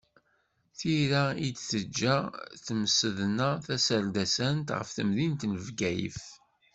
[0.77, 2.17] Tira i d-teǧǧa
[2.65, 6.21] temsedna-taserdasant ɣef temdint n Bgayet.